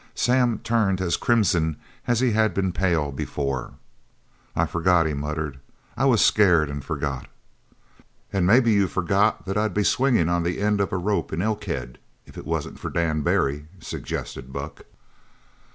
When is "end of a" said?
10.59-10.97